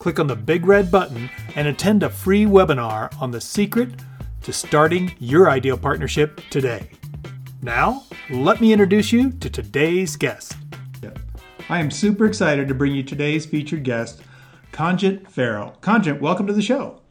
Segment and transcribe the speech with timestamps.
[0.00, 3.90] click on the big red button and attend a free webinar on the secret
[4.42, 6.90] to starting your ideal partnership today.
[7.62, 10.56] Now, let me introduce you to today's guest.
[11.68, 14.22] I am super excited to bring you today's featured guest,
[14.72, 15.76] Kanjit Farrell.
[15.82, 17.02] Kanjit, welcome to the show.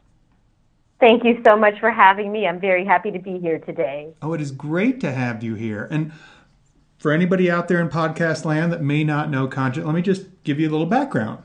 [0.98, 2.46] Thank you so much for having me.
[2.46, 4.12] I'm very happy to be here today.
[4.20, 5.86] Oh, it is great to have you here.
[5.92, 6.12] And
[6.98, 10.26] for anybody out there in podcast land that may not know Kanjit, let me just
[10.42, 11.42] give you a little background.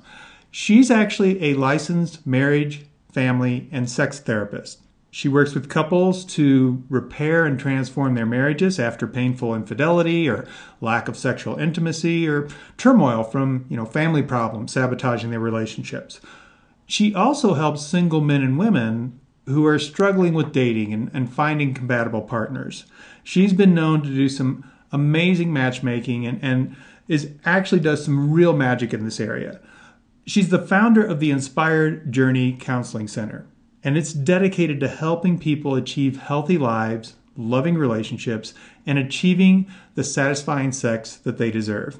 [0.57, 4.79] She's actually a licensed marriage, family, and sex therapist.
[5.11, 10.47] She works with couples to repair and transform their marriages after painful infidelity or
[10.79, 12.47] lack of sexual intimacy or
[12.77, 16.21] turmoil from, you know, family problems sabotaging their relationships.
[16.85, 21.73] She also helps single men and women who are struggling with dating and, and finding
[21.73, 22.85] compatible partners.
[23.25, 26.77] She's been known to do some amazing matchmaking and, and
[27.09, 29.59] is actually does some real magic in this area.
[30.27, 33.45] She's the founder of the Inspired Journey Counseling Center,
[33.83, 38.55] and it's dedicated to helping people achieve healthy lives, loving relationships,
[38.87, 41.99] and achieving the satisfying sex that they deserve.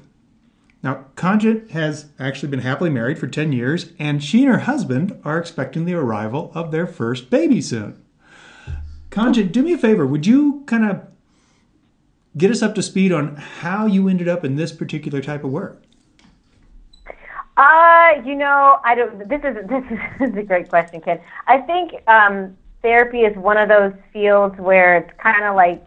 [0.82, 5.16] Now, Kanjit has actually been happily married for 10 years, and she and her husband
[5.24, 8.02] are expecting the arrival of their first baby soon.
[9.10, 10.04] Kanjit, do me a favor.
[10.04, 11.06] Would you kind of
[12.36, 15.52] get us up to speed on how you ended up in this particular type of
[15.52, 15.85] work?
[17.56, 19.28] Uh, you know, I don't.
[19.28, 21.20] This is this is a great question, Ken.
[21.46, 25.86] I think um, therapy is one of those fields where it's kind of like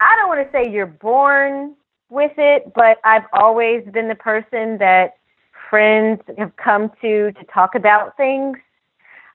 [0.00, 1.74] I don't want to say you're born
[2.08, 5.16] with it, but I've always been the person that
[5.68, 8.56] friends have come to to talk about things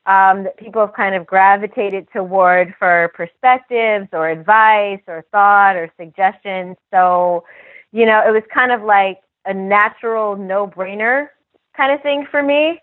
[0.07, 5.91] um, that people have kind of gravitated toward for perspectives or advice or thought or
[5.97, 6.75] suggestions.
[6.91, 7.43] So,
[7.91, 11.29] you know, it was kind of like a natural no-brainer
[11.75, 12.81] kind of thing for me.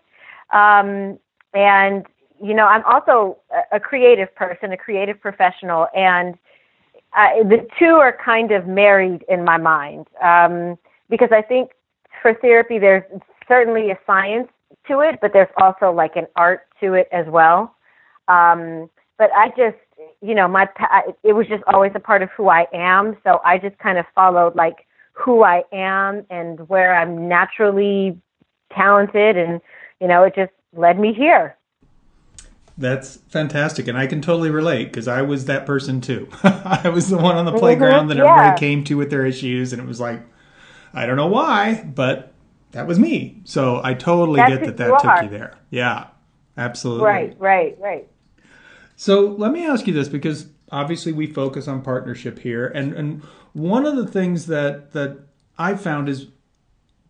[0.51, 1.19] Um,
[1.53, 2.05] and
[2.41, 3.37] you know, I'm also
[3.71, 6.35] a, creative person, a creative professional, and
[7.15, 10.77] uh, the two are kind of married in my mind um,
[11.09, 11.71] because I think
[12.21, 13.03] for therapy there's
[13.47, 14.49] certainly a science
[14.87, 17.75] to it, but there's also like an art to it as well.
[18.27, 19.77] Um, but I just,
[20.21, 20.67] you know, my
[21.23, 24.05] it was just always a part of who I am, so I just kind of
[24.13, 28.17] followed like who I am and where I'm naturally
[28.75, 29.61] talented, and
[29.99, 31.57] you know, it just led me here.
[32.77, 36.27] That's fantastic, and I can totally relate because I was that person too.
[36.43, 38.55] I was the one on the mm-hmm, playground that everybody yeah.
[38.55, 40.21] came to with their issues, and it was like,
[40.93, 42.33] I don't know why, but
[42.71, 43.41] that was me.
[43.45, 45.23] So I totally That's get that that took are.
[45.23, 45.55] you there.
[45.69, 46.07] Yeah,
[46.57, 47.05] absolutely.
[47.05, 48.07] Right, right, right.
[48.95, 53.21] So let me ask you this because obviously we focus on partnership here, and and
[53.53, 55.19] one of the things that that
[55.57, 56.27] I found is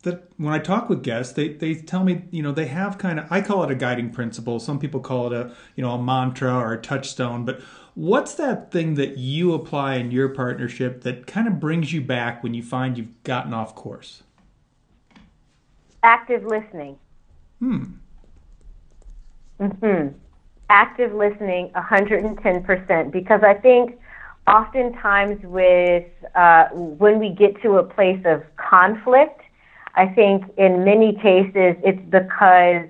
[0.04, 3.20] that when I talk with guests, they, they tell me, you know, they have kind
[3.20, 4.60] of, I call it a guiding principle.
[4.60, 7.46] Some people call it a, you know, a mantra or a touchstone.
[7.46, 7.62] But
[7.96, 12.44] what's that thing that you apply in your partnership that kind of brings you back
[12.44, 14.24] when you find you've gotten off course?
[16.04, 16.98] Active listening.
[17.60, 17.84] Hmm.
[19.58, 20.08] Hmm.
[20.70, 23.12] Active listening, 110%.
[23.12, 23.98] Because I think
[24.48, 26.04] oftentimes with,
[26.36, 29.43] uh, when we get to a place of conflict,
[29.96, 32.88] I think in many cases it's because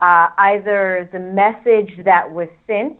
[0.00, 2.98] uh, either the message that was sent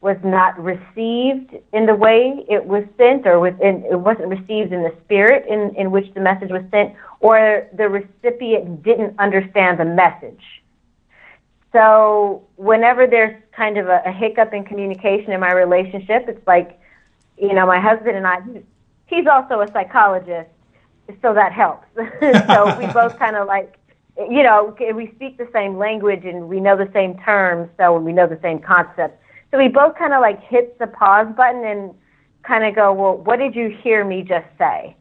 [0.00, 4.82] was not received in the way it was sent, or within, it wasn't received in
[4.82, 9.84] the spirit in, in which the message was sent, or the recipient didn't understand the
[9.84, 10.42] message.
[11.72, 16.80] So whenever there's kind of a, a hiccup in communication in my relationship, it's like,
[17.36, 18.38] you know, my husband and I,
[19.06, 20.50] he's also a psychologist,
[21.22, 21.86] so that helps.
[21.96, 23.76] so we both kind of like,
[24.16, 28.12] you know, we speak the same language and we know the same terms, so we
[28.12, 29.16] know the same concepts.
[29.50, 31.94] So we both kind of like hit the pause button and
[32.42, 34.96] kind of go, well, what did you hear me just say?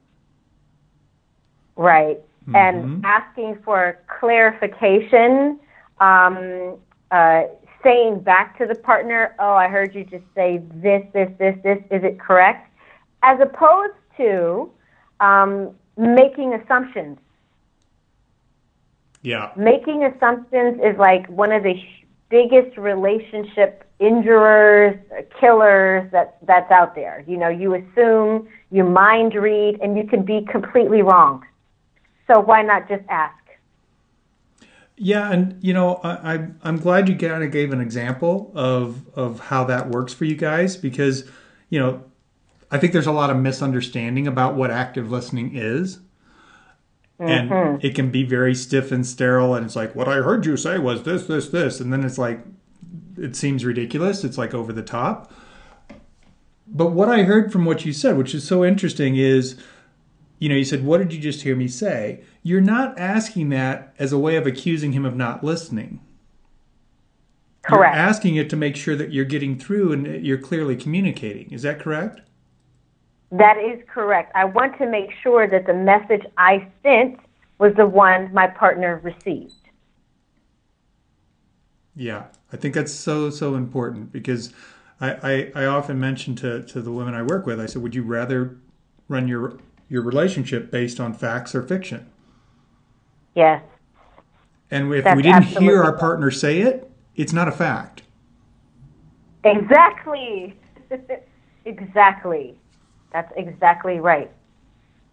[1.75, 2.19] Right.
[2.48, 2.56] Mm-hmm.
[2.56, 5.60] And asking for clarification,
[6.00, 6.78] um,
[7.12, 7.44] uh,
[7.84, 11.78] saying back to the partner, oh, I heard you just say this, this, this, this.
[11.92, 12.69] Is it correct?
[13.24, 14.69] As opposed to
[15.19, 17.19] um, making assumptions.
[19.22, 19.51] Yeah.
[19.57, 21.75] Making assumptions is like one of the
[22.30, 24.98] biggest relationship injurers,
[25.40, 27.24] killers that that's out there.
[27.28, 31.46] You know, you assume, you mind read, and you can be completely wrong.
[32.28, 33.36] So why not just ask?
[34.95, 39.06] Yeah, and you know, I, I I'm glad you kind of gave an example of
[39.18, 41.30] of how that works for you guys because
[41.69, 42.04] you know
[42.71, 46.00] I think there's a lot of misunderstanding about what active listening is.
[47.18, 47.86] And mm-hmm.
[47.86, 50.77] it can be very stiff and sterile, and it's like, what I heard you say
[50.77, 51.81] was this, this, this.
[51.81, 52.39] And then it's like,
[53.18, 54.24] it seems ridiculous.
[54.24, 55.33] It's like over the top.
[56.66, 59.62] But what I heard from what you said, which is so interesting, is
[60.39, 62.21] you know, you said, What did you just hear me say?
[62.42, 66.00] You're not asking that as a way of accusing him of not listening.
[67.62, 67.94] Correct.
[67.94, 71.51] You're asking it to make sure that you're getting through and you're clearly communicating.
[71.51, 72.21] Is that correct?
[73.31, 74.31] That is correct.
[74.36, 77.20] I want to make sure that the message I sent
[77.60, 79.54] was the one my partner received.
[81.96, 84.54] Yeah, I think that's so, so important because
[85.02, 87.94] I, I, I often mention to, to the women I work with, I said, would
[87.94, 88.58] you rather
[89.08, 89.60] run your,
[89.90, 92.10] your relationship based on facts or fiction?
[93.36, 93.62] Yes.
[94.72, 98.04] And if That's we didn't hear our partner say it, it's not a fact.
[99.44, 100.56] Exactly.
[101.66, 102.58] exactly.
[103.12, 104.32] That's exactly right.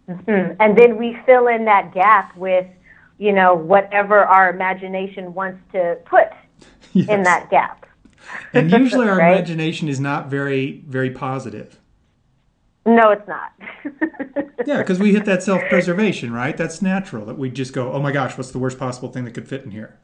[0.09, 0.53] Mm-hmm.
[0.59, 2.65] And then we fill in that gap with,
[3.17, 6.27] you know, whatever our imagination wants to put
[6.93, 7.09] yes.
[7.09, 7.85] in that gap.
[8.53, 9.33] and usually our right?
[9.33, 11.79] imagination is not very, very positive.
[12.85, 13.51] No, it's not.
[14.65, 16.55] yeah, because we hit that self preservation, right?
[16.55, 19.31] That's natural that we just go, oh my gosh, what's the worst possible thing that
[19.31, 19.99] could fit in here?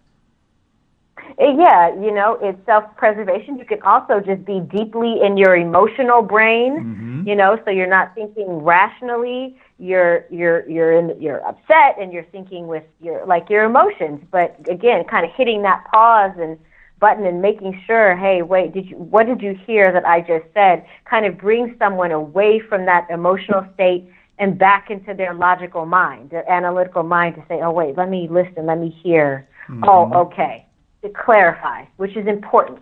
[1.44, 3.57] Uh, yeah, you know, it's self preservation.
[3.57, 7.28] You can also just be deeply in your emotional brain, mm-hmm.
[7.28, 9.57] you know, so you're not thinking rationally.
[9.78, 14.22] You're you're you're in you're upset and you're thinking with your like your emotions.
[14.31, 16.57] But again, kind of hitting that pause and
[17.00, 20.46] button and making sure, hey, wait, did you what did you hear that I just
[20.54, 20.86] said?
[21.06, 24.07] Kind of brings someone away from that emotional state
[24.39, 28.30] and back into their logical mind, their analytical mind to say, oh wait, let me
[28.31, 29.48] listen, let me hear.
[29.68, 29.84] Mm-hmm.
[29.84, 30.68] Oh, okay
[31.03, 32.79] to clarify, which is important.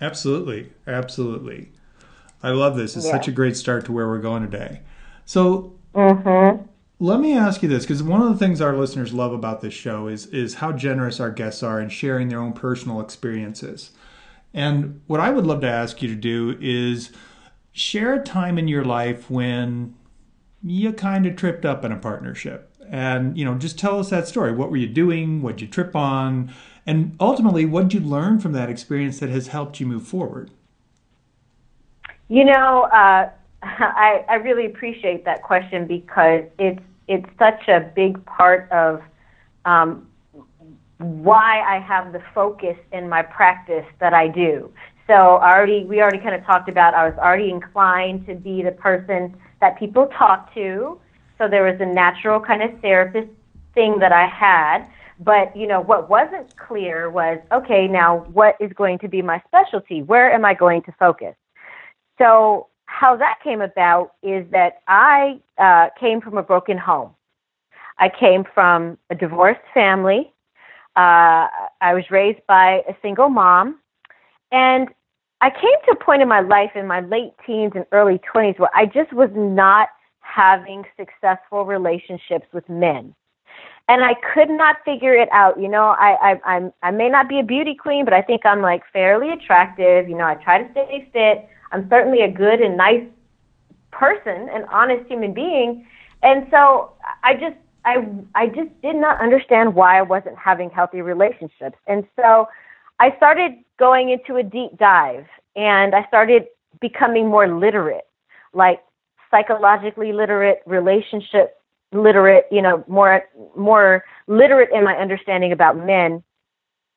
[0.00, 0.72] Absolutely.
[0.86, 1.70] Absolutely.
[2.42, 2.96] I love this.
[2.96, 3.12] It's yeah.
[3.12, 4.80] such a great start to where we're going today.
[5.24, 6.64] So, mm-hmm.
[7.00, 9.74] let me ask you this because one of the things our listeners love about this
[9.74, 13.90] show is is how generous our guests are in sharing their own personal experiences.
[14.54, 17.10] And what I would love to ask you to do is
[17.72, 19.94] share a time in your life when
[20.62, 22.72] you kind of tripped up in a partnership.
[22.90, 24.52] And, you know, just tell us that story.
[24.52, 25.42] What were you doing?
[25.42, 26.52] What'd you trip on?
[26.86, 30.50] And ultimately, what did you learn from that experience that has helped you move forward?
[32.28, 33.30] You know, uh,
[33.62, 39.02] I, I really appreciate that question because it's it's such a big part of
[39.64, 40.06] um,
[40.98, 44.70] why I have the focus in my practice that I do.
[45.06, 48.72] So already we already kind of talked about I was already inclined to be the
[48.72, 51.00] person that people talk to.
[51.38, 53.30] So there was a natural kind of therapist
[53.74, 54.86] thing that I had.
[55.20, 57.88] But you know what wasn't clear was okay.
[57.88, 60.02] Now what is going to be my specialty?
[60.02, 61.34] Where am I going to focus?
[62.18, 67.14] So how that came about is that I uh, came from a broken home.
[67.98, 70.32] I came from a divorced family.
[70.96, 71.46] Uh,
[71.80, 73.78] I was raised by a single mom,
[74.50, 74.88] and
[75.40, 78.58] I came to a point in my life in my late teens and early 20s
[78.58, 79.88] where I just was not
[80.34, 83.14] having successful relationships with men
[83.88, 85.58] and I could not figure it out.
[85.60, 88.44] You know, I, I I'm I may not be a beauty queen, but I think
[88.44, 90.08] I'm like fairly attractive.
[90.08, 91.48] You know, I try to stay fit.
[91.72, 93.04] I'm certainly a good and nice
[93.90, 95.86] person, an honest human being,
[96.22, 96.92] and so
[97.24, 102.06] I just I I just did not understand why I wasn't having healthy relationships, and
[102.14, 102.46] so
[103.00, 106.46] I started going into a deep dive, and I started
[106.80, 108.06] becoming more literate,
[108.52, 108.82] like
[109.30, 111.56] psychologically literate, relationship
[111.92, 113.24] literate, you know, more
[113.56, 116.22] more literate in my understanding about men.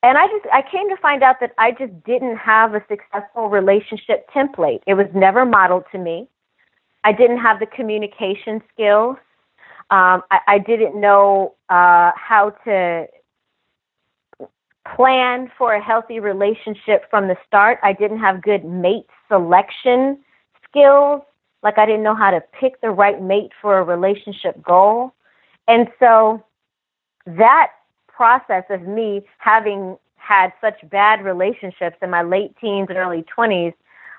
[0.04, 3.50] And I just I came to find out that I just didn't have a successful
[3.50, 4.82] relationship template.
[4.88, 6.28] It was never modeled to me.
[7.04, 9.18] I didn't have the communication skills.
[9.90, 13.08] Um, I, I didn't know uh, how to
[14.96, 17.80] plan for a healthy relationship from the start.
[17.84, 20.20] I didn't have good mate selection
[20.68, 21.22] skills.
[21.64, 25.14] Like I didn't know how to pick the right mate for a relationship goal.
[25.68, 26.44] And so
[27.26, 27.72] that
[28.08, 33.74] process of me having had such bad relationships in my late teens and early 20s,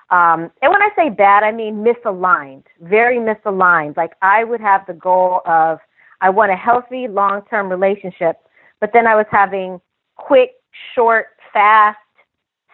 [0.09, 3.97] um, and when I say bad, I mean misaligned, very misaligned.
[3.97, 5.79] Like I would have the goal of
[6.21, 8.37] I want a healthy long term relationship,
[8.79, 9.81] but then I was having
[10.15, 10.51] quick,
[10.93, 11.97] short, fast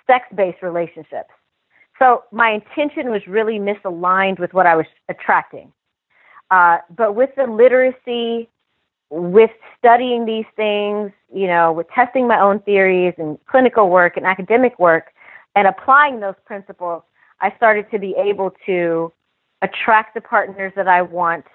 [0.05, 1.29] sex based relationships.
[1.99, 5.71] So my intention was really misaligned with what I was attracting.
[6.49, 8.49] Uh, but with the literacy,
[9.11, 14.25] with studying these things, you know, with testing my own theories and clinical work and
[14.25, 15.11] academic work
[15.55, 17.03] and applying those principles,
[17.41, 19.11] I started to be able to
[19.61, 21.45] attract the partners that I want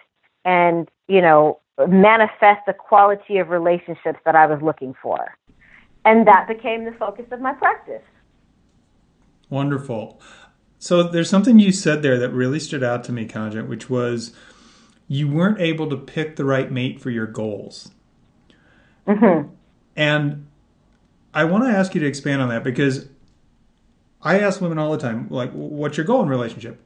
[0.45, 5.37] and, you know, manifest the quality of relationships that I was looking for.
[6.05, 8.03] And that became the focus of my practice.
[9.55, 10.21] Wonderful.
[10.81, 14.35] So there's something you said there that really stood out to me, Kanjit, which was
[15.07, 17.93] you weren't able to pick the right mate for your goals.
[19.07, 19.51] Mm-hmm.
[19.95, 20.49] And
[21.33, 23.07] I want to ask you to expand on that because
[24.21, 26.83] I ask women all the time, like, what's your goal in relationship?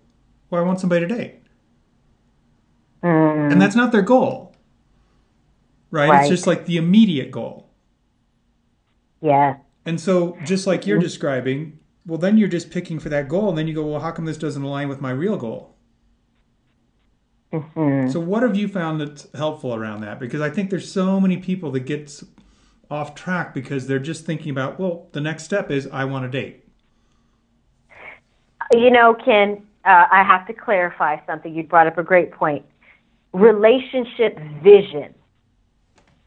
[0.51, 1.37] Well, I want somebody to date.
[3.03, 3.53] Mm.
[3.53, 4.55] And that's not their goal.
[5.91, 6.11] Right?
[6.11, 6.21] Right.
[6.21, 7.71] It's just like the immediate goal.
[9.23, 9.57] Yeah.
[9.87, 13.59] And so, just like you're describing, well, then you're just picking for that goal, and
[13.59, 15.77] then you go, well, how come this doesn't align with my real goal?
[17.53, 20.19] hmm So, what have you found that's helpful around that?
[20.19, 22.23] Because I think there's so many people that get
[22.91, 26.29] off track because they're just thinking about, well, the next step is I want a
[26.29, 26.65] date.
[28.73, 31.55] You know, Ken, uh, I have to clarify something.
[31.55, 32.65] You brought up a great point.
[33.35, 35.15] Relationship vision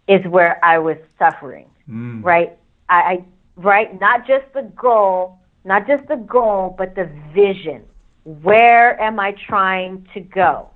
[0.07, 2.23] is where I was suffering, Mm.
[2.23, 2.57] right?
[2.89, 7.83] I, I right, not just the goal, not just the goal, but the vision.
[8.23, 10.69] Where am I trying to go,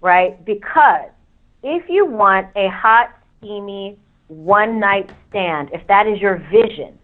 [0.00, 0.44] right?
[0.44, 1.10] Because
[1.62, 6.98] if you want a hot, steamy one night stand, if that is your vision,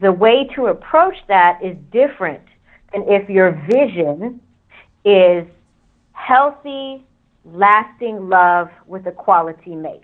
[0.00, 2.44] the way to approach that is different
[2.92, 4.40] than if your vision
[5.04, 5.46] is
[6.12, 7.04] healthy,
[7.44, 10.02] lasting love with a quality mate.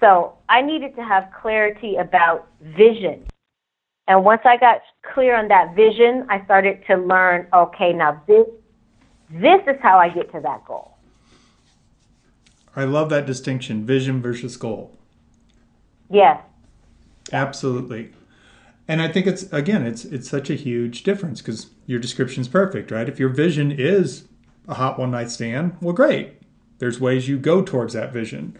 [0.00, 3.24] So I needed to have clarity about vision.
[4.12, 4.82] And once I got
[5.14, 8.46] clear on that vision, I started to learn, okay, now this
[9.30, 10.98] this is how I get to that goal.
[12.76, 14.98] I love that distinction vision versus goal.
[16.10, 16.38] Yes.
[17.32, 18.12] Absolutely.
[18.86, 22.90] And I think it's again, it's it's such a huge difference because your description's perfect,
[22.90, 23.08] right?
[23.08, 24.28] If your vision is
[24.68, 26.34] a hot one night stand, well, great.
[26.80, 28.58] There's ways you go towards that vision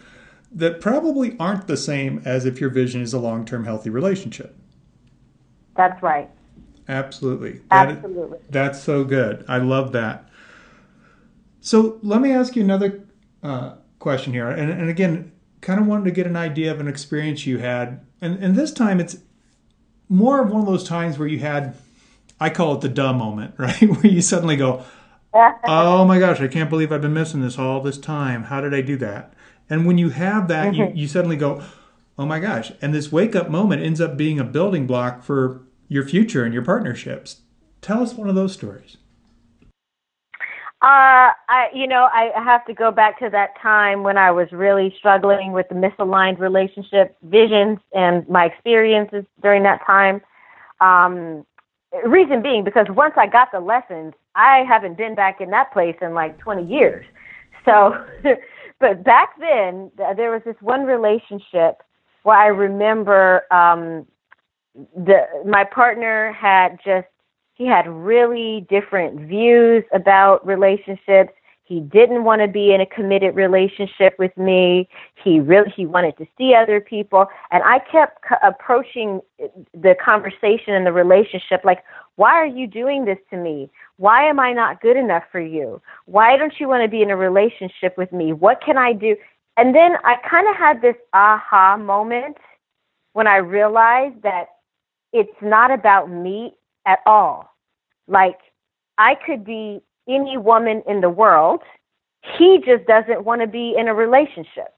[0.51, 4.57] that probably aren't the same as if your vision is a long term healthy relationship.
[5.75, 6.29] That's right.
[6.87, 7.61] Absolutely.
[7.69, 8.39] That Absolutely.
[8.49, 9.45] that's so good.
[9.47, 10.29] I love that.
[11.61, 13.05] So let me ask you another
[13.41, 16.87] uh, question here, and, and again, kind of wanted to get an idea of an
[16.89, 19.17] experience you had, and and this time it's
[20.09, 21.75] more of one of those times where you had,
[22.39, 24.83] I call it the duh moment, right, where you suddenly go,
[25.33, 28.43] oh my gosh, I can't believe I've been missing this all this time.
[28.43, 29.33] How did I do that?
[29.69, 31.63] And when you have that, you, you suddenly go,
[32.17, 32.71] oh my gosh.
[32.81, 36.53] And this wake up moment ends up being a building block for your future and
[36.53, 37.41] your partnerships.
[37.81, 38.97] Tell us one of those stories.
[40.81, 44.51] Uh, I, you know, I have to go back to that time when I was
[44.51, 50.21] really struggling with the misaligned relationship visions and my experiences during that time.
[50.81, 51.45] Um,
[52.05, 55.95] reason being because once I got the lessons, I haven't been back in that place
[56.01, 57.05] in like 20 years.
[57.63, 57.95] So,
[58.79, 61.81] but back then, there was this one relationship
[62.23, 64.05] where I remember um,
[64.95, 67.07] the my partner had just
[67.53, 71.31] he had really different views about relationships.
[71.65, 74.89] He didn't want to be in a committed relationship with me.
[75.23, 79.21] He really he wanted to see other people, and I kept c- approaching
[79.73, 81.83] the conversation and the relationship like,
[82.15, 83.69] "Why are you doing this to me?
[83.97, 85.81] Why am I not good enough for you?
[86.05, 88.33] Why don't you want to be in a relationship with me?
[88.33, 89.15] What can I do?"
[89.57, 92.37] And then I kind of had this aha moment
[93.13, 94.47] when I realized that
[95.11, 96.55] it's not about me
[96.85, 97.53] at all.
[98.07, 98.39] Like,
[98.97, 101.61] I could be any woman in the world.
[102.37, 104.73] He just doesn't want to be in a relationship.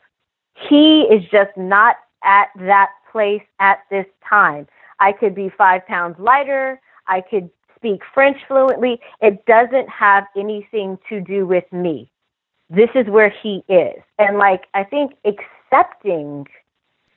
[0.70, 4.68] He is just not at that place at this time.
[5.00, 6.80] I could be five pounds lighter.
[7.08, 9.00] I could speak French fluently.
[9.22, 12.12] It doesn't have anything to do with me.
[12.70, 14.02] This is where he is.
[14.18, 16.48] And like, I think accepting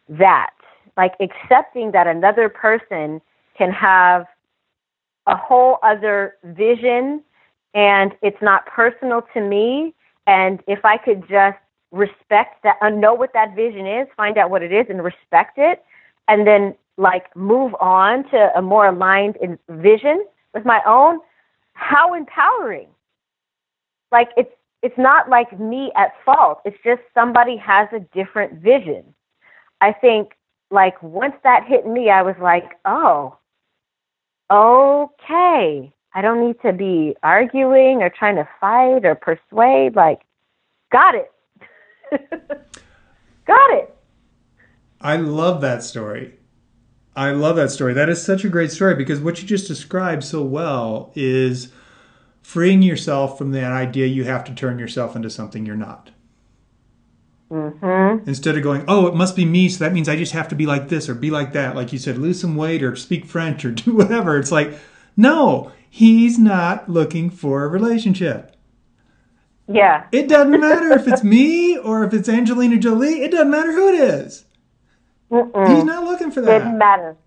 [0.09, 0.51] that,
[0.97, 3.21] like accepting that another person
[3.57, 4.27] can have
[5.27, 7.23] a whole other vision
[7.75, 9.95] and it's not personal to me.
[10.27, 11.59] And if I could just
[11.93, 15.59] respect that and know what that vision is, find out what it is and respect
[15.59, 15.83] it,
[16.29, 19.39] and then like move on to a more aligned
[19.69, 21.21] vision with my own,
[21.75, 22.89] how empowering.
[24.11, 24.51] Like it's
[24.83, 26.61] it's not like me at fault.
[26.65, 29.15] It's just somebody has a different vision.
[29.81, 30.33] I think
[30.71, 33.37] like once that hit me, I was like, oh,
[34.51, 39.97] okay, I don't need to be arguing or trying to fight or persuade.
[39.97, 40.21] Like,
[40.93, 41.31] got it.
[43.47, 43.95] got it.
[45.01, 46.35] I love that story.
[47.15, 47.95] I love that story.
[47.95, 51.73] That is such a great story because what you just described so well is
[52.49, 56.09] freeing yourself from that idea you have to turn yourself into something you're not.
[57.51, 58.27] Mm-hmm.
[58.27, 60.55] Instead of going, oh, it must be me, so that means I just have to
[60.55, 61.77] be like this or be like that.
[61.77, 64.39] Like you said, lose some weight or speak French or do whatever.
[64.39, 64.73] It's like,
[65.15, 68.57] no, he's not looking for a relationship.
[69.71, 70.07] Yeah.
[70.11, 73.25] It doesn't matter if it's me or if it's Angelina Jolie.
[73.25, 74.47] It doesn't matter who it is.
[75.31, 75.77] Mm-mm.
[75.77, 76.79] He's not looking for Didn't that.
[76.79, 77.19] matter.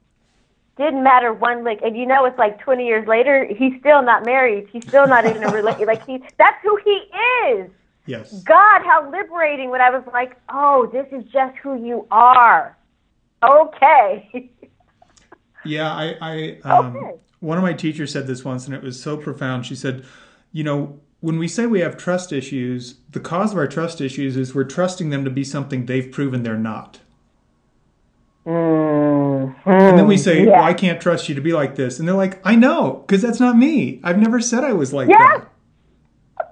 [0.82, 1.80] Didn't matter one lick.
[1.84, 4.68] And you know, it's like 20 years later, he's still not married.
[4.74, 5.88] He's still not even a relationship.
[5.88, 7.04] Like, he, that's who he
[7.52, 7.70] is.
[8.08, 8.42] Yes.
[8.42, 12.76] God, how liberating when I was like, oh, this is just who you are.
[13.44, 14.50] Okay.
[15.64, 17.18] Yeah, I, I um, Okay.
[17.40, 19.64] one of my teachers said this once, and it was so profound.
[19.64, 20.04] She said,
[20.52, 24.38] you know, when we say we have trust issues, the cause of our trust issues
[24.38, 26.98] is we're trusting them to be something they've proven they're not.
[29.48, 29.69] Mm-hmm.
[29.69, 30.51] And then we say, Yeah.
[30.51, 32.00] well, I can't trust you to be like this.
[32.00, 34.00] And they're like, I know, because that's not me.
[34.03, 35.19] I've never said I was like Yes.
[35.19, 35.48] that.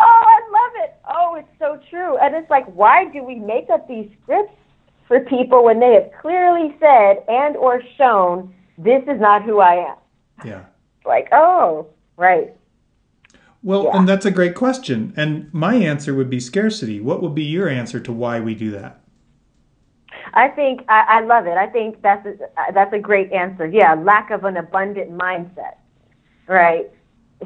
[0.00, 0.94] Oh, I love it.
[1.08, 2.16] Oh, it's so true.
[2.18, 4.52] And it's like, why do we make up these scripts
[5.08, 9.90] for people when they have clearly said and or shown this is not who I
[9.90, 9.96] am?
[10.44, 10.64] Yeah.
[11.04, 12.54] Like, oh, right.
[13.64, 13.98] Well, Yeah.
[13.98, 15.12] and that's a great question.
[15.16, 17.00] And my answer would be scarcity.
[17.00, 19.00] What would be your answer to why we do that?
[20.34, 21.56] I think I, I love it.
[21.56, 22.34] I think that's a,
[22.72, 23.66] that's a great answer.
[23.66, 25.76] Yeah, lack of an abundant mindset,
[26.46, 26.90] right?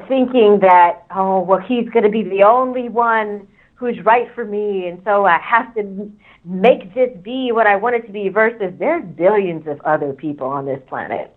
[0.07, 4.87] Thinking that oh well, he's going to be the only one who's right for me,
[4.87, 6.11] and so I have to
[6.45, 8.29] make this be what I want it to be.
[8.29, 11.35] Versus there's billions of other people on this planet,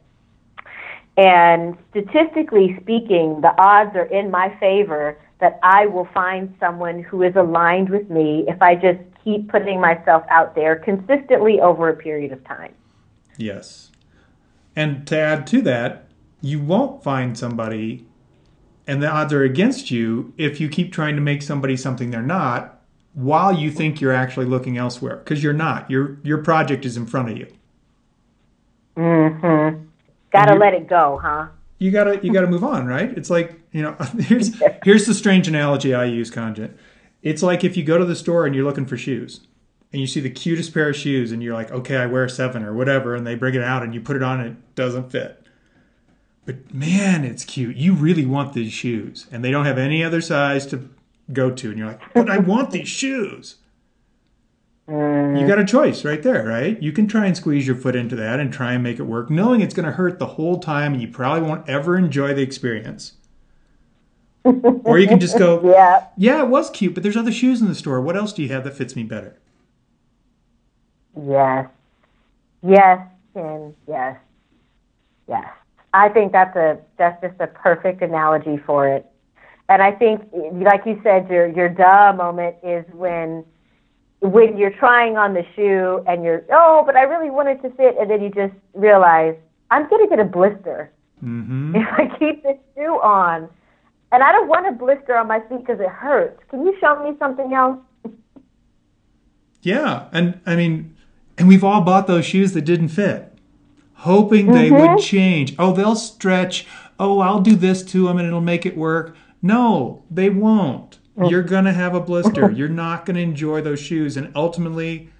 [1.17, 7.23] and statistically speaking, the odds are in my favor that I will find someone who
[7.23, 11.97] is aligned with me if I just keep putting myself out there consistently over a
[11.97, 12.73] period of time.
[13.37, 13.91] Yes.
[14.77, 16.07] And to add to that,
[16.41, 18.07] you won't find somebody,
[18.87, 22.23] and the odds are against you if you keep trying to make somebody something they're
[22.23, 22.81] not
[23.15, 25.91] while you think you're actually looking elsewhere because you're not.
[25.91, 27.49] Your your project is in front of you.
[28.97, 29.87] Mm-hmm.
[30.31, 31.49] Gotta let it go, huh?
[31.79, 33.17] You gotta you gotta move on, right?
[33.17, 34.53] It's like you know here's
[34.85, 36.77] here's the strange analogy I use, Kanjit.
[37.23, 39.41] It's like if you go to the store and you're looking for shoes,
[39.93, 42.63] and you see the cutest pair of shoes, and you're like, okay, I wear seven
[42.63, 45.11] or whatever, and they bring it out and you put it on and it doesn't
[45.11, 45.43] fit.
[46.45, 47.77] But man, it's cute.
[47.77, 50.89] You really want these shoes, and they don't have any other size to
[51.33, 53.57] go to, and you're like, but I want these shoes.
[54.89, 56.81] You got a choice right there, right?
[56.81, 59.29] You can try and squeeze your foot into that and try and make it work,
[59.31, 62.43] knowing it's going to hurt the whole time and you probably won't ever enjoy the
[62.43, 63.15] experience.
[64.85, 66.07] Or you can just go, Yeah.
[66.17, 68.01] yeah, it was cute, but there's other shoes in the store.
[68.01, 69.39] What else do you have that fits me better?
[71.21, 71.69] Yes.
[72.63, 73.01] Yes,
[73.35, 74.17] and yes.
[75.29, 75.47] Yes.
[75.95, 79.07] I think that's a that's just a perfect analogy for it.
[79.69, 83.45] And I think like you said, your your duh moment is when
[84.21, 87.71] when you're trying on the shoe and you're oh, but I really want it to
[87.77, 89.37] fit and then you just realize
[89.71, 93.49] I'm gonna get a blister hmm if I keep this shoe on.
[94.13, 96.41] And I don't want a blister on my feet because it hurts.
[96.49, 97.79] Can you show me something else?
[99.63, 100.95] Yeah, and I mean,
[101.37, 103.37] and we've all bought those shoes that didn't fit,
[103.95, 105.01] hoping they would mm-hmm.
[105.01, 105.57] change.
[105.59, 106.69] Oh, they'll stretch.
[107.01, 109.17] Oh, I'll do this to them and it'll make it work.
[109.43, 111.01] No, they won't.
[111.19, 111.31] Mm.
[111.33, 112.49] You're gonna have a blister.
[112.55, 115.11] You're not gonna enjoy those shoes, and ultimately,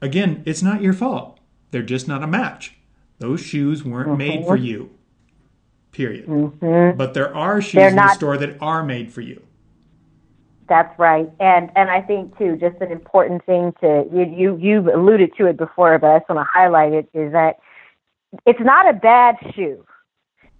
[0.00, 1.38] again, it's not your fault.
[1.72, 2.76] They're just not a match.
[3.18, 4.64] Those shoes weren't made for mm-hmm.
[4.64, 4.95] you.
[5.96, 6.26] Period.
[6.26, 6.98] Mm-hmm.
[6.98, 9.42] But there are shoes They're in the store that are made for you.
[10.68, 14.88] That's right, and and I think too, just an important thing to you you you've
[14.88, 17.60] alluded to it before, but I just want to highlight it is that
[18.44, 19.86] it's not a bad shoe.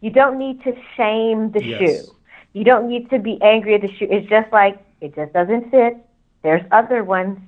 [0.00, 1.80] You don't need to shame the Yes.
[1.80, 2.14] shoe.
[2.54, 4.08] You don't need to be angry at the shoe.
[4.10, 5.98] It's just like it just doesn't fit.
[6.42, 7.38] There's other ones.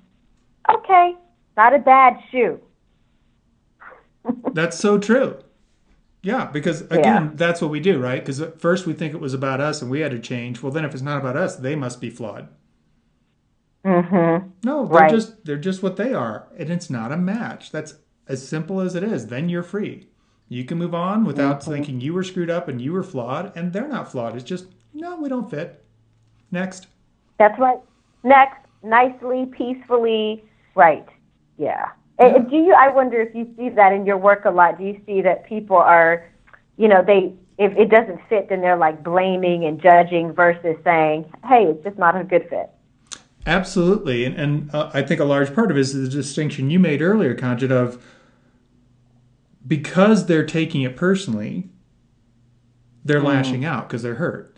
[0.69, 1.15] Okay,
[1.57, 2.61] not a bad shoe.
[4.53, 5.39] That's so true.
[6.29, 7.31] Yeah, because again, Yeah.
[7.37, 8.21] that's what we do, right?
[8.21, 10.63] Because at first we think it was about us and we had to change.
[10.63, 12.49] Well, then if it's not about us, they must be flawed.
[13.83, 14.49] Mm-hmm.
[14.63, 15.11] No, they're Right.
[15.11, 17.73] just they're just what they are, and it's not a match.
[17.73, 17.95] That's
[18.29, 19.29] as simple as it is.
[19.29, 20.09] Then you're free.
[20.51, 21.71] You can move on without Mm-hmm.
[21.73, 24.35] thinking you were screwed up and you were flawed, and they're not flawed.
[24.37, 25.83] It's just no, we don't fit.
[26.51, 26.89] Next.
[27.39, 27.81] That's right.
[28.23, 31.07] Next, nicely, peacefully, right.
[31.57, 31.87] Yeah.
[32.19, 32.39] Yeah.
[32.39, 32.75] Do you?
[32.75, 34.79] I wonder if you see that in your work a lot.
[34.79, 36.29] Do you see that people are,
[36.77, 41.31] you know, they if it doesn't fit, then they're like blaming and judging versus saying,
[41.45, 42.71] "Hey, it's just not a good fit."
[43.47, 46.79] Absolutely, and, and uh, I think a large part of it is the distinction you
[46.79, 48.05] made earlier, Kanjit, of
[49.67, 51.69] because they're taking it personally,
[53.05, 53.25] they're mm.
[53.27, 54.57] lashing out because they're hurt.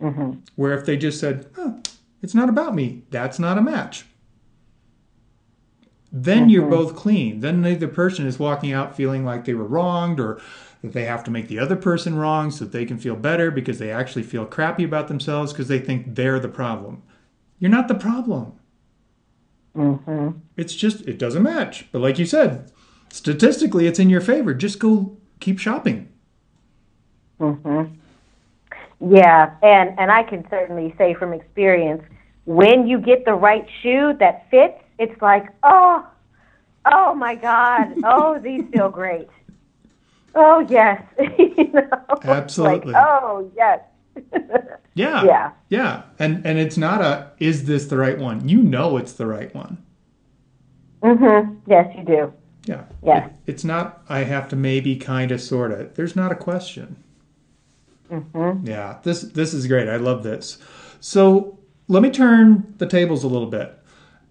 [0.00, 0.40] Mm-hmm.
[0.56, 1.80] Where if they just said, oh,
[2.22, 4.04] "It's not about me," that's not a match.
[6.10, 6.48] Then mm-hmm.
[6.50, 7.40] you're both clean.
[7.40, 10.40] Then neither person is walking out feeling like they were wronged or
[10.82, 13.50] that they have to make the other person wrong so that they can feel better
[13.50, 17.02] because they actually feel crappy about themselves because they think they're the problem.
[17.58, 18.52] You're not the problem.
[19.76, 20.38] Mm-hmm.
[20.56, 21.86] It's just, it doesn't match.
[21.92, 22.70] But like you said,
[23.10, 24.54] statistically, it's in your favor.
[24.54, 26.08] Just go keep shopping.
[27.40, 27.94] Mm-hmm.
[29.14, 32.02] Yeah, and, and I can certainly say from experience,
[32.46, 36.06] when you get the right shoe that fits, it's like, oh,
[36.92, 39.28] oh my God, oh, these feel great.
[40.34, 41.02] Oh yes,
[41.38, 41.88] you know,
[42.22, 42.92] absolutely.
[42.92, 43.80] Like, oh yes.
[44.34, 44.38] yeah.
[44.94, 45.50] Yeah.
[45.68, 46.02] Yeah.
[46.18, 48.48] And and it's not a is this the right one?
[48.48, 49.78] You know it's the right one.
[51.02, 51.56] Mm Mhm.
[51.66, 52.32] Yes, you do.
[52.66, 52.84] Yeah.
[53.04, 53.26] Yeah.
[53.26, 55.94] It, it's not I have to maybe kind of sort of.
[55.94, 56.96] There's not a question.
[58.10, 58.66] Mhm.
[58.66, 58.98] Yeah.
[59.04, 59.88] This this is great.
[59.88, 60.58] I love this.
[61.00, 63.78] So, let me turn the tables a little bit.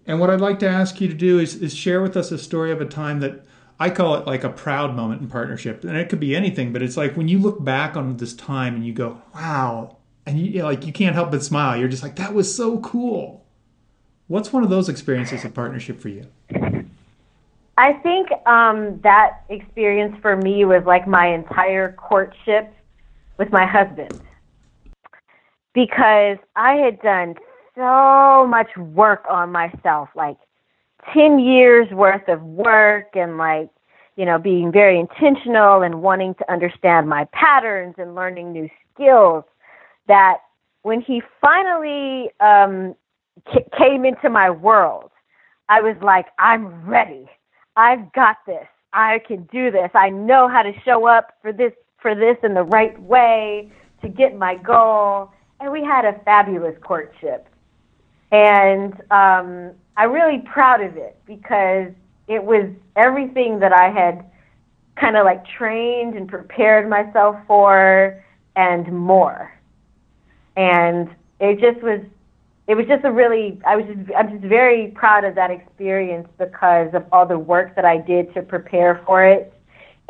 [0.07, 2.37] And what I'd like to ask you to do is, is share with us a
[2.37, 3.45] story of a time that
[3.77, 6.81] I call it like a proud moment in partnership, and it could be anything, but
[6.81, 10.63] it's like when you look back on this time and you go, "Wow," and you,
[10.63, 11.77] like you can't help but smile.
[11.77, 13.45] You're just like, "That was so cool."
[14.27, 16.25] What's one of those experiences of partnership for you?
[17.77, 22.73] I think um, that experience for me was like my entire courtship
[23.37, 24.19] with my husband
[25.73, 27.35] because I had done
[27.77, 30.37] so much work on myself, like
[31.13, 33.69] 10 years worth of work and like,
[34.15, 39.43] you know, being very intentional and wanting to understand my patterns and learning new skills
[40.07, 40.37] that
[40.81, 42.95] when he finally um,
[43.53, 45.11] c- came into my world,
[45.69, 47.29] I was like, I'm ready.
[47.75, 48.65] I've got this.
[48.93, 49.91] I can do this.
[49.93, 54.09] I know how to show up for this for this in the right way to
[54.09, 55.31] get my goal.
[55.59, 57.47] And we had a fabulous courtship.
[58.31, 61.91] And um, I'm really proud of it because
[62.27, 64.25] it was everything that I had
[64.99, 68.23] kind of like trained and prepared myself for
[68.55, 69.53] and more.
[70.55, 71.09] And
[71.39, 72.01] it just was
[72.67, 76.27] it was just a really I was just I'm just very proud of that experience
[76.37, 79.53] because of all the work that I did to prepare for it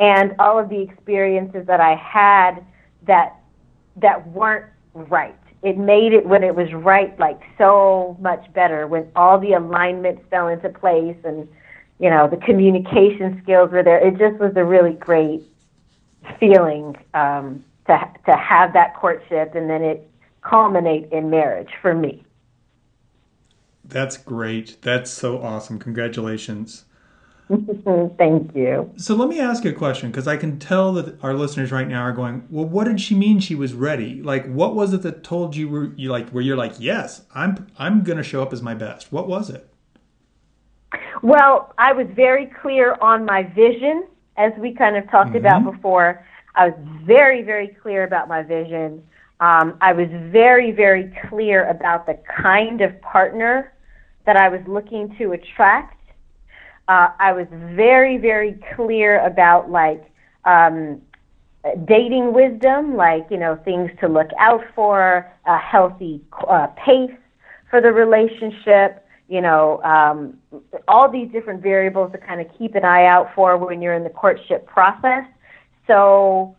[0.00, 2.64] and all of the experiences that I had
[3.06, 3.36] that
[3.96, 9.10] that weren't right it made it when it was right like so much better when
[9.16, 11.48] all the alignments fell into place and
[11.98, 13.98] you know the communication skills were there.
[13.98, 15.42] It just was a really great
[16.38, 20.08] feeling um, to to have that courtship and then it
[20.42, 22.24] culminate in marriage for me.
[23.84, 24.76] That's great.
[24.82, 25.78] That's so awesome.
[25.78, 26.84] Congratulations
[28.18, 28.92] Thank you.
[28.96, 31.88] So let me ask you a question because I can tell that our listeners right
[31.88, 34.22] now are going, "Well, what did she mean she was ready?
[34.22, 37.68] Like, what was it that told you were you like where you're like, yes, I'm
[37.78, 39.10] I'm going to show up as my best.
[39.12, 39.66] What was it?"
[41.22, 44.06] Well, I was very clear on my vision,
[44.36, 45.38] as we kind of talked mm-hmm.
[45.38, 46.26] about before.
[46.54, 49.02] I was very very clear about my vision.
[49.40, 53.72] Um, I was very very clear about the kind of partner
[54.26, 55.97] that I was looking to attract
[56.88, 60.10] uh, I was very, very clear about like
[60.44, 61.00] um,
[61.84, 67.10] dating wisdom, like, you know, things to look out for, a healthy uh, pace
[67.70, 70.38] for the relationship, you know, um,
[70.86, 74.04] all these different variables to kind of keep an eye out for when you're in
[74.04, 75.24] the courtship process.
[75.86, 76.56] So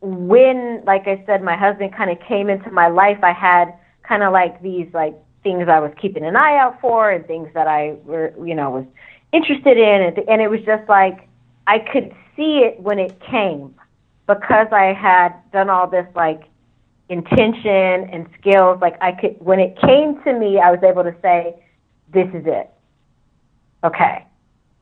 [0.00, 4.22] when, like I said, my husband kind of came into my life, I had kind
[4.22, 7.66] of like these like things I was keeping an eye out for and things that
[7.66, 8.86] I were, you know, was
[9.36, 11.28] interested in it, and it was just like
[11.66, 13.74] I could see it when it came
[14.26, 16.42] because I had done all this like
[17.08, 18.78] intention and skills.
[18.80, 21.54] Like I could, when it came to me, I was able to say,
[22.12, 22.70] "This is it."
[23.84, 24.24] Okay,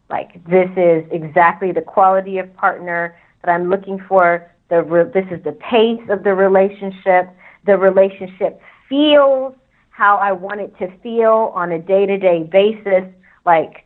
[0.08, 4.50] like this is exactly the quality of partner that I'm looking for.
[4.70, 7.28] The re- this is the pace of the relationship.
[7.66, 9.54] The relationship feels
[9.90, 13.04] how I want it to feel on a day to day basis.
[13.46, 13.83] Like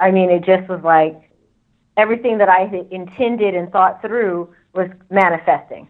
[0.00, 1.30] I mean, it just was like
[1.96, 5.88] everything that I had intended and thought through was manifesting.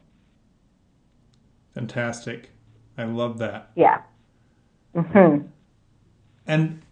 [1.74, 2.50] Fantastic.
[2.96, 3.70] I love that.
[3.74, 4.02] Yeah.
[4.94, 5.48] Mm-hmm.
[6.46, 6.82] And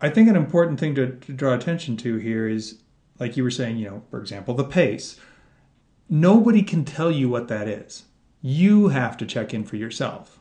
[0.00, 2.82] I think an important thing to, to draw attention to here is,
[3.18, 5.18] like you were saying, you know, for example, the pace.
[6.10, 8.04] Nobody can tell you what that is.
[8.42, 10.40] You have to check in for yourself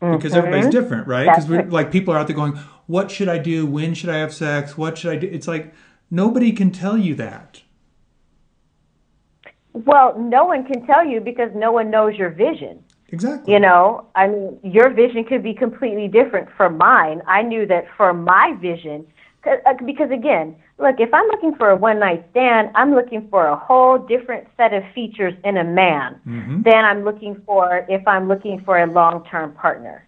[0.00, 1.26] because everybody's different, right?
[1.26, 3.66] Because like people are out there going, "What should I do?
[3.66, 4.76] When should I have sex?
[4.76, 5.74] What should I do?" It's like
[6.10, 7.62] nobody can tell you that.
[9.72, 12.82] Well, no one can tell you because no one knows your vision.
[13.12, 13.52] Exactly.
[13.52, 17.22] You know, I mean, your vision could be completely different from mine.
[17.26, 19.06] I knew that for my vision,
[19.42, 23.56] because again, look, if I'm looking for a one night stand, I'm looking for a
[23.56, 26.64] whole different set of features in a man Mhm.
[26.64, 30.04] than I'm looking for if I'm looking for a long term partner.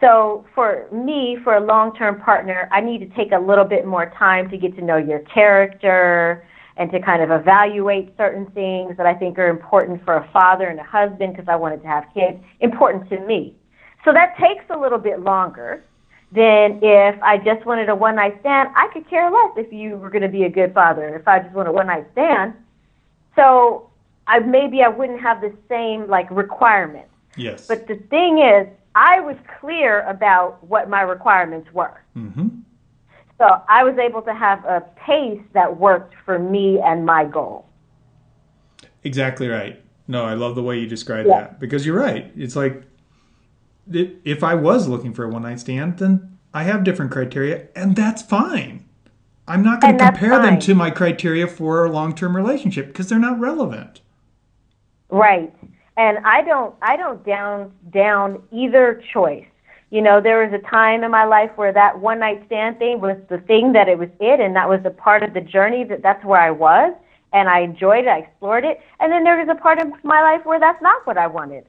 [0.00, 3.86] So for me, for a long term partner, I need to take a little bit
[3.86, 6.44] more time to get to know your character
[6.76, 10.66] and to kind of evaluate certain things that I think are important for a father
[10.66, 13.54] and a husband because I wanted to have kids, important to me.
[14.04, 15.82] So that takes a little bit longer
[16.36, 18.68] than if I just wanted a one night stand.
[18.76, 21.16] I could care less if you were going to be a good father.
[21.16, 22.52] If I just want a one night stand,
[23.34, 23.90] so
[24.26, 27.08] I maybe I wouldn't have the same like requirements.
[27.36, 27.66] Yes.
[27.66, 32.02] But the thing is, I was clear about what my requirements were.
[32.12, 32.48] hmm
[33.38, 37.66] So I was able to have a pace that worked for me and my goal.
[39.04, 39.82] Exactly right.
[40.08, 41.40] No, I love the way you describe Yeah.
[41.40, 42.30] that because you're right.
[42.36, 42.82] It's like
[43.90, 47.94] if I was looking for a one night stand, then I have different criteria, and
[47.94, 48.84] that's fine.
[49.48, 53.08] I'm not going to compare them to my criteria for a long term relationship because
[53.08, 54.00] they're not relevant.
[55.08, 55.54] Right.
[55.96, 59.46] And I don't I don't down down either choice.
[59.90, 63.00] You know, there was a time in my life where that one night stand thing
[63.00, 65.84] was the thing that it was it and that was a part of the journey
[65.84, 66.92] that that's where I was
[67.32, 68.80] and I enjoyed it, I explored it.
[68.98, 71.66] And then there was a part of my life where that's not what I wanted.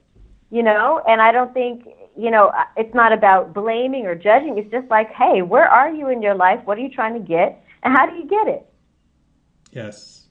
[0.50, 1.86] You know, and I don't think,
[2.18, 4.58] you know, uh, it's not about blaming or judging.
[4.58, 6.60] It's just like, hey, where are you in your life?
[6.66, 7.64] What are you trying to get?
[7.84, 8.66] And how do you get it?
[9.72, 10.26] Yes,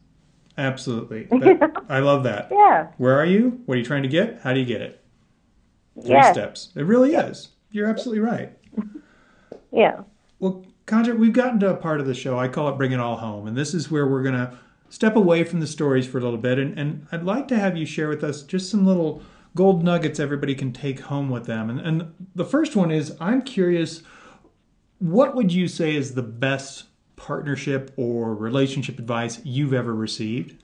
[0.59, 1.25] absolutely.
[1.31, 2.49] That- I love that.
[2.51, 2.89] Yeah.
[2.99, 3.61] Where are you?
[3.67, 4.41] What are you trying to get?
[4.43, 5.03] How do you get it?
[6.01, 6.33] Three Yes.
[6.35, 6.73] steps.
[6.75, 7.51] It really is.
[7.71, 8.53] You're absolutely right.
[9.73, 10.03] Yeah.
[10.39, 12.39] Well, Kanjit, we've gotten to a part of the show.
[12.39, 13.47] I call it Bring It All Home.
[13.47, 14.57] And this is where we're going to
[14.89, 16.59] step away from the stories for a little bit.
[16.59, 19.21] And, and I'd like to have you share with us just some little
[19.57, 21.69] gold nuggets everybody can take home with them.
[21.71, 24.03] And, and the first one is I'm curious,
[24.99, 26.85] what would you say is the best
[27.17, 30.63] partnership or relationship advice you've ever received?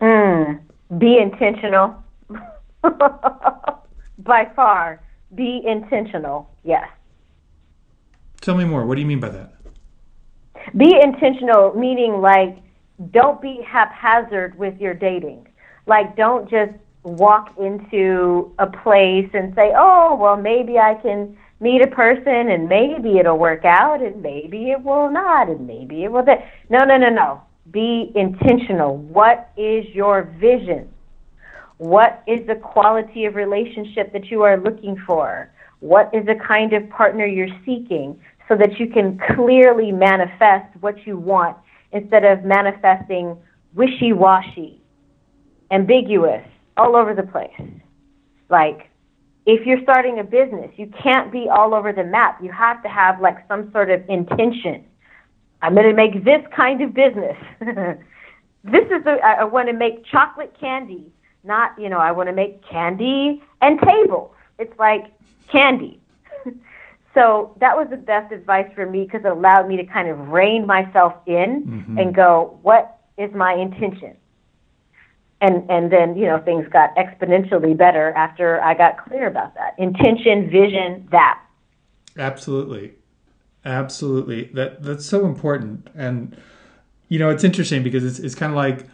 [0.00, 0.60] Mm,
[0.98, 2.04] be intentional.
[4.18, 5.02] By far,
[5.34, 6.50] be intentional.
[6.62, 6.88] Yes.
[8.40, 8.84] Tell me more.
[8.86, 9.54] What do you mean by that?
[10.76, 12.58] Be intentional, meaning like
[13.10, 15.47] don't be haphazard with your dating.
[15.88, 16.72] Like don't just
[17.02, 22.68] walk into a place and say, oh, well, maybe I can meet a person and
[22.68, 26.24] maybe it'll work out and maybe it will not and maybe it will.
[26.24, 26.38] Th-.
[26.70, 27.42] No, no, no, no.
[27.70, 28.96] Be intentional.
[28.96, 30.88] What is your vision?
[31.78, 35.50] What is the quality of relationship that you are looking for?
[35.80, 41.06] What is the kind of partner you're seeking so that you can clearly manifest what
[41.06, 41.56] you want
[41.92, 43.36] instead of manifesting
[43.74, 44.80] wishy washy,
[45.70, 46.44] ambiguous,
[46.76, 47.60] all over the place?
[48.48, 48.88] Like,
[49.46, 52.38] if you're starting a business, you can't be all over the map.
[52.42, 54.84] You have to have like some sort of intention.
[55.62, 57.36] I'm going to make this kind of business.
[57.60, 61.10] this is the, I, I want to make chocolate candy,
[61.44, 64.32] not, you know, I want to make candy and tables.
[64.58, 65.06] It's like
[65.50, 65.98] candy.
[67.14, 70.28] so that was the best advice for me because it allowed me to kind of
[70.28, 71.98] rein myself in mm-hmm.
[71.98, 74.14] and go, what is my intention?
[75.40, 79.74] And and then you know things got exponentially better after I got clear about that
[79.78, 81.40] intention, vision, that.
[82.16, 82.94] Absolutely.
[83.64, 84.44] Absolutely.
[84.54, 85.88] That that's so important.
[85.94, 86.36] And
[87.08, 88.86] you know, it's interesting because it's it's kind of like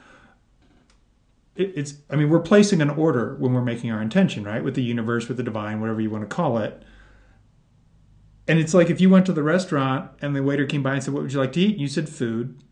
[1.56, 4.62] it, it's I mean, we're placing an order when we're making our intention, right?
[4.62, 6.82] With the universe, with the divine, whatever you want to call it.
[8.46, 11.02] And it's like if you went to the restaurant and the waiter came by and
[11.02, 12.62] said, "What would you like to eat?" And you said food.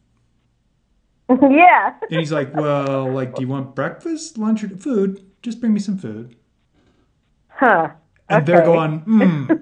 [1.42, 1.94] yeah.
[2.10, 5.24] And he's like, "Well, like do you want breakfast, lunch or food?
[5.42, 6.36] Just bring me some food."
[7.48, 7.90] Huh.
[8.28, 9.52] And they're going, hmm,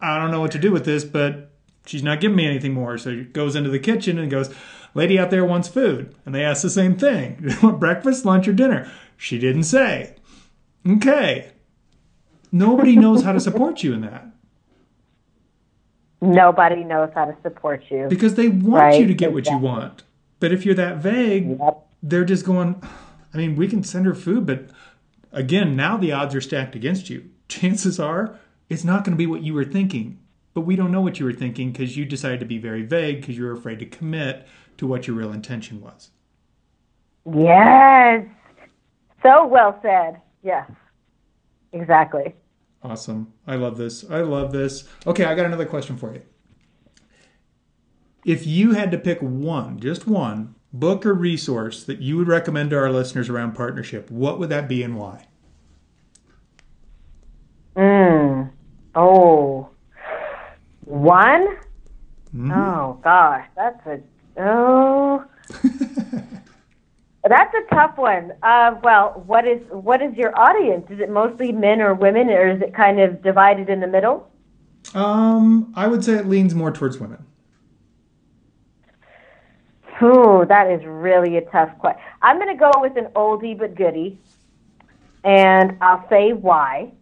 [0.00, 1.52] I don't know what to do with this, but
[1.86, 2.98] she's not giving me anything more.
[2.98, 4.52] So he goes into the kitchen and goes,
[4.94, 6.14] Lady out there wants food.
[6.26, 7.36] And they ask the same thing.
[7.42, 8.90] Do you want breakfast, lunch, or dinner?
[9.16, 10.16] She didn't say.
[10.86, 11.52] Okay.
[12.50, 14.26] Nobody knows how to support you in that
[16.20, 18.06] Nobody knows how to support you.
[18.08, 20.02] because they want Right, you to get what you want.
[20.40, 21.86] But if you're that vague, Yep.
[22.02, 22.80] they're just going,
[23.34, 24.70] I mean, we can send her food, but
[25.32, 27.30] again, now the odds are stacked against you.
[27.48, 30.18] Chances are it's not going to be what you were thinking.
[30.54, 33.20] but we don't know what you were thinking because you decided to be very vague
[33.20, 34.46] because you were afraid to commit
[34.76, 36.10] to what your real intention was.
[37.32, 38.26] Yes.
[39.22, 40.20] So well said.
[40.42, 40.68] Yes.
[41.72, 42.34] Exactly.
[42.82, 43.32] Awesome.
[43.46, 44.08] I love this.
[44.10, 44.88] I love this.
[45.06, 46.22] Okay, I got another question for you.
[48.28, 52.68] If you had to pick one, just one, book or resource that you would recommend
[52.70, 55.26] to our listeners around partnership, what would that be and why?
[57.74, 58.50] Mm.
[58.94, 59.70] Oh.
[60.84, 61.56] One?
[62.36, 62.52] Mm-hmm.
[62.52, 64.00] Oh gosh, that's a
[64.36, 65.24] oh
[67.24, 68.32] That's a tough one.
[68.42, 70.90] Uh, well, what is what is your audience?
[70.90, 74.30] Is it mostly men or women, or is it kind of divided in the middle?
[74.92, 77.24] Um, I would say it leans more towards women.
[80.02, 82.02] Ooh, that is really a tough question.
[82.22, 84.18] I'm going to go with an oldie but goodie,
[85.24, 86.92] and I'll say why.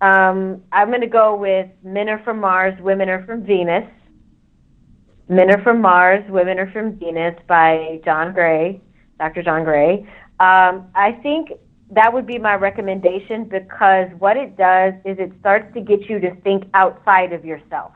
[0.00, 3.88] Um, I'm going to go with Men Are From Mars, Women Are From Venus.
[5.28, 8.80] Men Are From Mars, Women Are From Venus by John Gray.
[9.22, 9.42] Dr.
[9.42, 10.00] John Gray.
[10.40, 11.52] Um, I think
[11.92, 16.18] that would be my recommendation because what it does is it starts to get you
[16.18, 17.92] to think outside of yourself.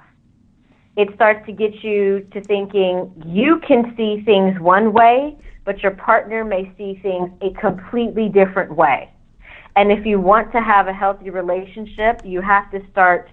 [0.97, 5.93] It starts to get you to thinking you can see things one way, but your
[5.93, 9.11] partner may see things a completely different way.
[9.77, 13.29] And if you want to have a healthy relationship, you have to start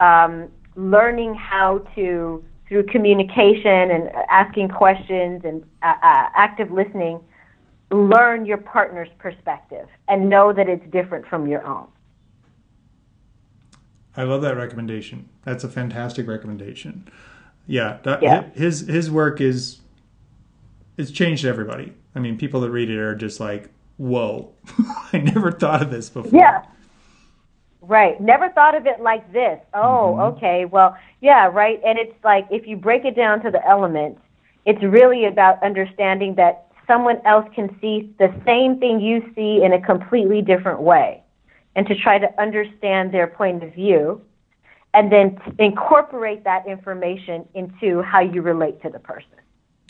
[0.00, 7.20] um, learning how to, through communication and asking questions and uh, uh, active listening,
[7.90, 11.86] learn your partner's perspective and know that it's different from your own.
[14.16, 15.28] I love that recommendation.
[15.44, 17.08] That's a fantastic recommendation.
[17.66, 18.50] Yeah, that, yeah.
[18.54, 19.80] his his work is
[20.96, 21.92] it's changed everybody.
[22.14, 24.52] I mean, people that read it are just like, "Whoa,
[25.12, 26.64] I never thought of this before." Yeah.
[27.80, 28.20] Right.
[28.20, 29.58] Never thought of it like this.
[29.74, 30.36] Oh, mm-hmm.
[30.36, 30.64] okay.
[30.66, 31.80] Well, yeah, right.
[31.84, 34.20] And it's like if you break it down to the elements,
[34.66, 39.72] it's really about understanding that someone else can see the same thing you see in
[39.72, 41.21] a completely different way
[41.74, 44.20] and to try to understand their point of view
[44.94, 49.38] and then incorporate that information into how you relate to the person.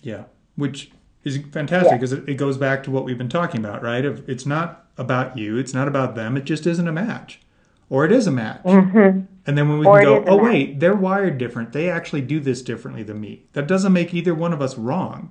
[0.02, 0.24] Yeah,
[0.56, 0.92] which
[1.24, 2.18] is fantastic because yeah.
[2.18, 4.04] it, it goes back to what we've been talking about, right?
[4.04, 7.40] It's not about you, it's not about them, it just isn't a match.
[7.88, 8.62] Or it is a match.
[8.64, 9.26] Mm-hmm.
[9.44, 10.44] And then when we can go, oh, match.
[10.44, 11.72] wait, they're wired different.
[11.72, 13.44] They actually do this differently than me.
[13.52, 15.30] That doesn't make either one of us wrong.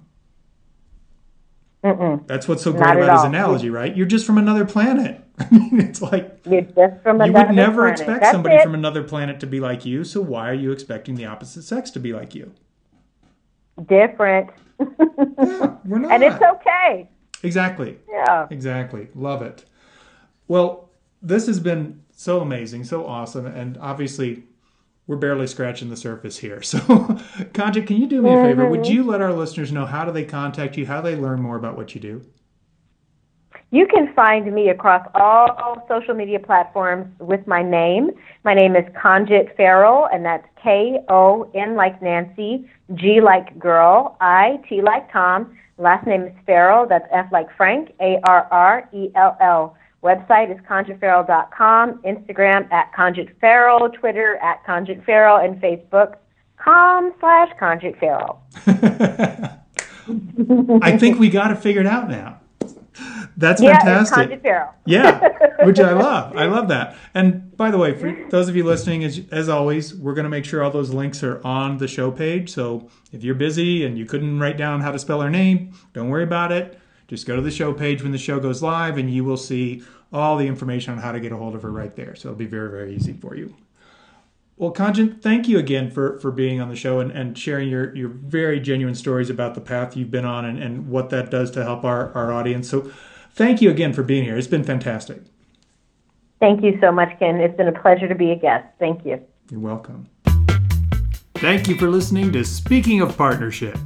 [1.84, 2.28] Mm-mm.
[2.28, 3.96] That's what's so great about his analogy, right?
[3.96, 5.24] You're just from another planet.
[5.52, 8.00] I mean, it's like you're just from you would never planet.
[8.00, 8.64] expect That's somebody it.
[8.64, 10.04] from another planet to be like you.
[10.04, 12.54] So why are you expecting the opposite sex to be like you?
[13.88, 14.50] Different.
[14.80, 14.86] yeah,
[15.86, 17.10] we're not, and it's okay.
[17.44, 17.98] Exactly.
[18.10, 18.48] Yeah.
[18.50, 19.08] Exactly.
[19.16, 19.66] Love it.
[20.48, 20.90] Well,
[21.22, 24.44] this has been so amazing, so awesome, and obviously
[25.08, 26.62] we're barely scratching the surface here.
[26.72, 28.68] So, Kanjit, can you do me a favor?
[28.68, 28.94] Would mm-hmm.
[28.94, 30.86] you let our listeners know how do they contact you?
[30.86, 32.22] How do they learn more about what you do?
[33.74, 38.12] You can find me across all social media platforms with my name.
[38.44, 44.18] My name is Konjit Farrell, and that's K O N like Nancy, G like girl,
[44.20, 45.58] I T like Tom.
[45.78, 46.86] Last name is Farrell.
[46.86, 49.78] That's F like Frank, A R R E L L.
[50.04, 56.16] Website is conjitfarrell.com, Instagram at conjitfarrell, Twitter at conjitfarrell, and Facebook
[56.58, 58.38] com slash conjitfarrell.
[60.84, 62.41] I think we got it figured out now.
[63.38, 64.42] That's yeah, fantastic.
[64.86, 65.30] yeah,
[65.64, 66.36] which I love.
[66.36, 66.96] I love that.
[67.14, 70.30] And by the way, for those of you listening, as, as always, we're going to
[70.30, 72.50] make sure all those links are on the show page.
[72.50, 76.10] So if you're busy and you couldn't write down how to spell her name, don't
[76.10, 76.80] worry about it.
[77.08, 79.84] Just go to the show page when the show goes live, and you will see
[80.14, 82.16] all the information on how to get a hold of her right there.
[82.16, 83.56] So it'll be very, very easy for you.
[84.62, 87.96] Well, Kanjit, thank you again for, for being on the show and, and sharing your,
[87.96, 91.50] your very genuine stories about the path you've been on and, and what that does
[91.52, 92.70] to help our, our audience.
[92.70, 92.92] So
[93.32, 94.38] thank you again for being here.
[94.38, 95.24] It's been fantastic.
[96.40, 97.38] Thank you so much, Ken.
[97.38, 98.68] It's been a pleasure to be a guest.
[98.78, 99.20] Thank you.
[99.50, 100.08] You're welcome.
[101.38, 103.80] Thank you for listening to Speaking of Partnership.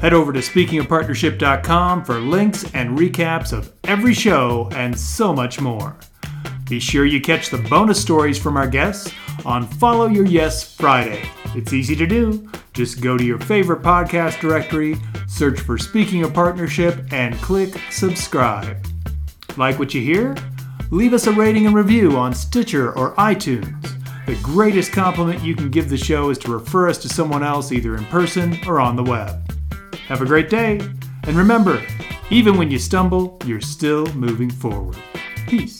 [0.00, 5.96] Head over to speakingofpartnership.com for links and recaps of every show and so much more.
[6.70, 9.12] Be sure you catch the bonus stories from our guests
[9.44, 11.28] on Follow Your Yes Friday.
[11.54, 12.50] It's easy to do.
[12.72, 14.96] Just go to your favorite podcast directory,
[15.28, 18.86] search for Speaking of Partnership, and click subscribe.
[19.56, 20.34] Like what you hear?
[20.90, 23.94] Leave us a rating and review on Stitcher or iTunes.
[24.26, 27.72] The greatest compliment you can give the show is to refer us to someone else
[27.72, 29.52] either in person or on the web.
[30.08, 30.80] Have a great day.
[31.24, 31.82] And remember,
[32.30, 34.96] even when you stumble, you're still moving forward.
[35.46, 35.78] Peace.